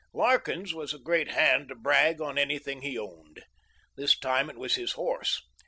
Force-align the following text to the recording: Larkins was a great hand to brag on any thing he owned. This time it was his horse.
Larkins 0.13 0.73
was 0.73 0.95
a 0.95 0.97
great 0.97 1.27
hand 1.29 1.67
to 1.69 1.75
brag 1.75 2.21
on 2.21 2.35
any 2.39 2.57
thing 2.57 2.81
he 2.81 2.97
owned. 2.97 3.43
This 3.95 4.17
time 4.17 4.49
it 4.49 4.57
was 4.57 4.73
his 4.73 4.93
horse. 4.93 5.43